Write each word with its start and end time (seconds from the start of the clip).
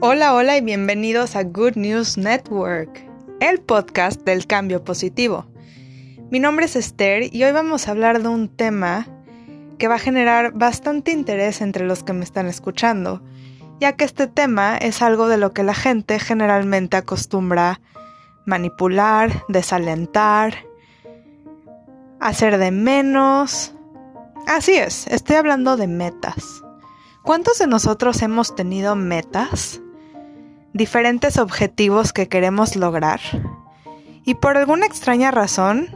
Hola, 0.00 0.34
hola 0.34 0.56
y 0.56 0.60
bienvenidos 0.60 1.34
a 1.34 1.42
Good 1.42 1.74
News 1.74 2.16
Network, 2.16 3.04
el 3.40 3.60
podcast 3.60 4.22
del 4.22 4.46
cambio 4.46 4.84
positivo. 4.84 5.46
Mi 6.30 6.38
nombre 6.38 6.66
es 6.66 6.76
Esther 6.76 7.34
y 7.34 7.42
hoy 7.42 7.50
vamos 7.50 7.88
a 7.88 7.90
hablar 7.90 8.22
de 8.22 8.28
un 8.28 8.48
tema 8.48 9.08
que 9.78 9.88
va 9.88 9.96
a 9.96 9.98
generar 9.98 10.52
bastante 10.52 11.10
interés 11.10 11.60
entre 11.60 11.84
los 11.84 12.04
que 12.04 12.12
me 12.12 12.22
están 12.22 12.46
escuchando, 12.46 13.22
ya 13.80 13.96
que 13.96 14.04
este 14.04 14.28
tema 14.28 14.76
es 14.76 15.02
algo 15.02 15.26
de 15.26 15.38
lo 15.38 15.52
que 15.52 15.64
la 15.64 15.74
gente 15.74 16.20
generalmente 16.20 16.96
acostumbra 16.96 17.80
manipular, 18.46 19.42
desalentar, 19.48 20.54
hacer 22.20 22.58
de 22.58 22.70
menos. 22.70 23.74
Así 24.46 24.74
es, 24.74 25.08
estoy 25.08 25.36
hablando 25.36 25.76
de 25.76 25.88
metas. 25.88 26.62
¿Cuántos 27.22 27.58
de 27.58 27.66
nosotros 27.66 28.20
hemos 28.22 28.54
tenido 28.54 28.96
metas? 28.96 29.82
diferentes 30.72 31.36
objetivos 31.38 32.12
que 32.12 32.28
queremos 32.28 32.76
lograr 32.76 33.20
y 34.24 34.34
por 34.34 34.56
alguna 34.56 34.86
extraña 34.86 35.30
razón 35.30 35.88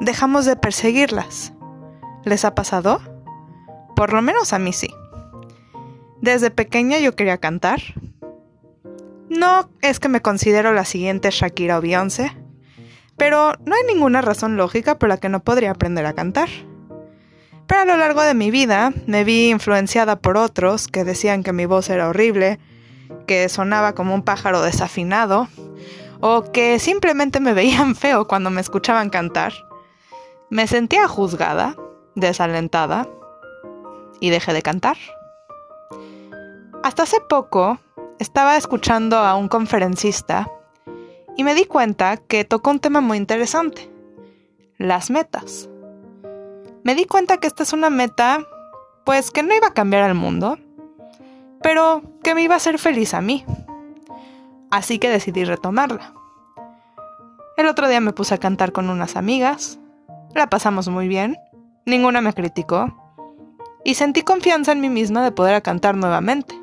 dejamos 0.00 0.44
de 0.44 0.56
perseguirlas. 0.56 1.52
¿Les 2.24 2.44
ha 2.44 2.54
pasado? 2.54 3.00
Por 3.94 4.12
lo 4.12 4.22
menos 4.22 4.52
a 4.52 4.58
mí 4.58 4.72
sí. 4.72 4.88
Desde 6.20 6.50
pequeña 6.50 6.98
yo 6.98 7.14
quería 7.14 7.38
cantar. 7.38 7.80
No 9.28 9.68
es 9.82 10.00
que 10.00 10.08
me 10.08 10.22
considero 10.22 10.72
la 10.72 10.84
siguiente 10.84 11.30
Shakira 11.30 11.78
o 11.78 11.80
Beyoncé, 11.80 12.32
pero 13.16 13.54
no 13.64 13.74
hay 13.74 13.82
ninguna 13.86 14.20
razón 14.20 14.56
lógica 14.56 14.98
por 14.98 15.08
la 15.08 15.18
que 15.18 15.28
no 15.28 15.44
podría 15.44 15.70
aprender 15.70 16.06
a 16.06 16.14
cantar. 16.14 16.48
A 17.84 17.86
lo 17.86 17.98
largo 17.98 18.22
de 18.22 18.32
mi 18.32 18.50
vida 18.50 18.94
me 19.04 19.24
vi 19.24 19.50
influenciada 19.50 20.16
por 20.16 20.38
otros 20.38 20.88
que 20.88 21.04
decían 21.04 21.42
que 21.42 21.52
mi 21.52 21.66
voz 21.66 21.90
era 21.90 22.08
horrible, 22.08 22.58
que 23.26 23.46
sonaba 23.50 23.94
como 23.94 24.14
un 24.14 24.22
pájaro 24.22 24.62
desafinado, 24.62 25.48
o 26.20 26.50
que 26.50 26.78
simplemente 26.78 27.40
me 27.40 27.52
veían 27.52 27.94
feo 27.94 28.26
cuando 28.26 28.48
me 28.48 28.62
escuchaban 28.62 29.10
cantar. 29.10 29.52
Me 30.48 30.66
sentía 30.66 31.06
juzgada, 31.08 31.76
desalentada, 32.14 33.06
y 34.18 34.30
dejé 34.30 34.54
de 34.54 34.62
cantar. 34.62 34.96
Hasta 36.82 37.02
hace 37.02 37.20
poco 37.28 37.80
estaba 38.18 38.56
escuchando 38.56 39.18
a 39.18 39.34
un 39.34 39.48
conferencista 39.48 40.50
y 41.36 41.44
me 41.44 41.54
di 41.54 41.66
cuenta 41.66 42.16
que 42.16 42.46
tocó 42.46 42.70
un 42.70 42.80
tema 42.80 43.02
muy 43.02 43.18
interesante, 43.18 43.90
las 44.78 45.10
metas. 45.10 45.68
Me 46.84 46.94
di 46.94 47.06
cuenta 47.06 47.38
que 47.38 47.46
esta 47.46 47.62
es 47.62 47.72
una 47.72 47.88
meta, 47.88 48.46
pues 49.04 49.30
que 49.30 49.42
no 49.42 49.54
iba 49.54 49.68
a 49.68 49.72
cambiar 49.72 50.06
el 50.06 50.14
mundo, 50.14 50.58
pero 51.62 52.02
que 52.22 52.34
me 52.34 52.42
iba 52.42 52.52
a 52.52 52.58
hacer 52.58 52.78
feliz 52.78 53.14
a 53.14 53.22
mí. 53.22 53.42
Así 54.70 54.98
que 54.98 55.08
decidí 55.08 55.44
retomarla. 55.44 56.12
El 57.56 57.68
otro 57.68 57.88
día 57.88 58.02
me 58.02 58.12
puse 58.12 58.34
a 58.34 58.38
cantar 58.38 58.72
con 58.72 58.90
unas 58.90 59.16
amigas, 59.16 59.78
la 60.34 60.50
pasamos 60.50 60.88
muy 60.88 61.08
bien, 61.08 61.38
ninguna 61.86 62.20
me 62.20 62.34
criticó, 62.34 62.94
y 63.82 63.94
sentí 63.94 64.20
confianza 64.20 64.72
en 64.72 64.82
mí 64.82 64.90
misma 64.90 65.24
de 65.24 65.32
poder 65.32 65.62
cantar 65.62 65.96
nuevamente. 65.96 66.54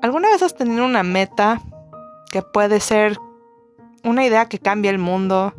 ¿Alguna 0.00 0.30
vez 0.30 0.42
has 0.42 0.54
tenido 0.54 0.86
una 0.86 1.02
meta 1.02 1.60
que 2.30 2.40
puede 2.40 2.80
ser 2.80 3.18
una 4.02 4.24
idea 4.24 4.48
que 4.48 4.58
cambie 4.58 4.90
el 4.90 4.98
mundo, 4.98 5.52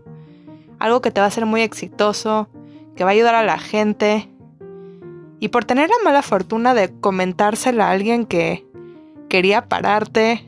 algo 0.80 1.02
que 1.02 1.12
te 1.12 1.22
va 1.22 1.28
a 1.28 1.32
ser 1.32 1.46
muy 1.46 1.62
exitoso, 1.62 2.50
que 2.98 3.04
va 3.04 3.12
a 3.12 3.14
ayudar 3.14 3.36
a 3.36 3.46
la 3.46 3.60
gente, 3.60 4.30
y 5.40 5.50
por 5.50 5.66
tener 5.66 5.90
la 5.90 5.96
mala 6.04 6.24
fortuna 6.24 6.74
de 6.74 6.92
comentársela 7.00 7.88
a 7.88 7.92
alguien 7.92 8.26
que 8.26 8.66
quería 9.30 9.70
pararte, 9.70 10.44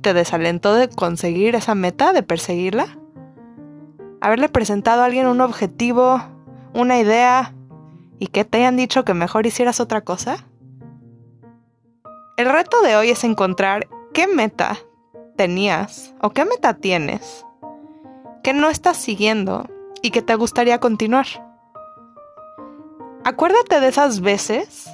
te 0.00 0.12
desalentó 0.12 0.74
de 0.74 0.88
conseguir 0.88 1.54
esa 1.54 1.74
meta, 1.74 2.12
de 2.12 2.24
perseguirla. 2.24 2.98
Haberle 4.20 4.48
presentado 4.48 5.02
a 5.02 5.04
alguien 5.04 5.28
un 5.28 5.40
objetivo, 5.40 6.20
una 6.74 6.98
idea, 6.98 7.54
y 8.18 8.26
que 8.26 8.44
te 8.44 8.58
hayan 8.58 8.76
dicho 8.76 9.04
que 9.04 9.14
mejor 9.14 9.46
hicieras 9.46 9.80
otra 9.80 10.00
cosa. 10.00 10.44
El 12.36 12.50
reto 12.50 12.82
de 12.82 12.96
hoy 12.96 13.10
es 13.10 13.22
encontrar 13.24 13.88
qué 14.12 14.26
meta 14.26 14.76
tenías 15.36 16.14
o 16.20 16.30
qué 16.30 16.44
meta 16.44 16.74
tienes 16.74 17.46
que 18.42 18.52
no 18.52 18.68
estás 18.68 18.96
siguiendo 18.96 19.68
y 20.02 20.10
que 20.10 20.22
te 20.22 20.34
gustaría 20.34 20.80
continuar. 20.80 21.26
Acuérdate 23.24 23.80
de 23.80 23.86
esas 23.86 24.20
veces 24.20 24.90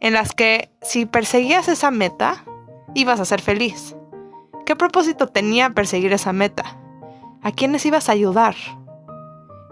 en 0.00 0.12
las 0.12 0.32
que 0.32 0.70
si 0.82 1.06
perseguías 1.06 1.68
esa 1.68 1.90
meta, 1.90 2.44
ibas 2.94 3.20
a 3.20 3.24
ser 3.24 3.40
feliz. 3.40 3.96
¿Qué 4.66 4.76
propósito 4.76 5.28
tenía 5.28 5.70
perseguir 5.70 6.12
esa 6.12 6.34
meta? 6.34 6.76
¿A 7.40 7.52
quiénes 7.52 7.86
ibas 7.86 8.08
a 8.08 8.12
ayudar? 8.12 8.54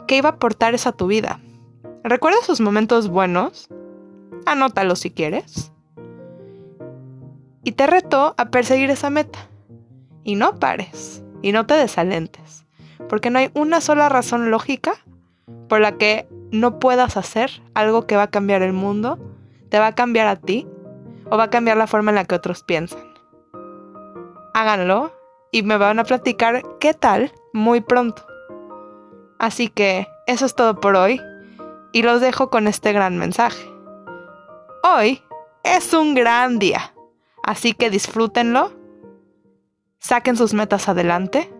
¿Qué 0.06 0.16
iba 0.16 0.30
a 0.30 0.32
aportar 0.32 0.74
eso 0.74 0.88
a 0.88 0.92
tu 0.92 1.06
vida? 1.06 1.40
¿Recuerda 2.02 2.38
esos 2.40 2.62
momentos 2.62 3.08
buenos? 3.08 3.68
Anótalos 4.46 5.00
si 5.00 5.10
quieres. 5.10 5.70
Y 7.62 7.72
te 7.72 7.86
reto 7.86 8.34
a 8.38 8.46
perseguir 8.46 8.88
esa 8.88 9.10
meta. 9.10 9.38
Y 10.24 10.36
no 10.36 10.58
pares. 10.58 11.22
Y 11.42 11.52
no 11.52 11.66
te 11.66 11.74
desalentes. 11.74 12.64
Porque 13.08 13.28
no 13.28 13.38
hay 13.38 13.50
una 13.52 13.82
sola 13.82 14.08
razón 14.08 14.50
lógica 14.50 14.92
por 15.68 15.80
la 15.80 15.98
que 15.98 16.26
no 16.52 16.78
puedas 16.78 17.16
hacer 17.16 17.62
algo 17.74 18.06
que 18.06 18.16
va 18.16 18.24
a 18.24 18.30
cambiar 18.30 18.62
el 18.62 18.72
mundo, 18.72 19.18
te 19.68 19.78
va 19.78 19.88
a 19.88 19.94
cambiar 19.94 20.26
a 20.26 20.36
ti 20.36 20.66
o 21.30 21.36
va 21.36 21.44
a 21.44 21.50
cambiar 21.50 21.76
la 21.76 21.86
forma 21.86 22.10
en 22.10 22.16
la 22.16 22.24
que 22.24 22.34
otros 22.34 22.62
piensan. 22.62 23.00
Háganlo 24.52 25.12
y 25.52 25.62
me 25.62 25.76
van 25.76 25.98
a 25.98 26.04
platicar 26.04 26.62
qué 26.78 26.94
tal 26.94 27.32
muy 27.52 27.80
pronto. 27.80 28.26
Así 29.38 29.68
que 29.68 30.06
eso 30.26 30.44
es 30.44 30.54
todo 30.54 30.80
por 30.80 30.96
hoy 30.96 31.20
y 31.92 32.02
los 32.02 32.20
dejo 32.20 32.50
con 32.50 32.66
este 32.66 32.92
gran 32.92 33.16
mensaje. 33.16 33.64
Hoy 34.82 35.22
es 35.62 35.92
un 35.94 36.14
gran 36.14 36.58
día, 36.58 36.94
así 37.42 37.74
que 37.74 37.90
disfrútenlo, 37.90 38.72
saquen 39.98 40.36
sus 40.36 40.52
metas 40.52 40.88
adelante. 40.88 41.52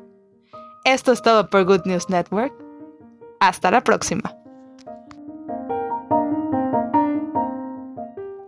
Esto 0.84 1.12
es 1.12 1.22
todo 1.22 1.48
por 1.48 1.64
Good 1.64 1.84
News 1.84 2.08
Network. 2.08 2.52
Hasta 3.38 3.70
la 3.70 3.82
próxima. 3.82 4.39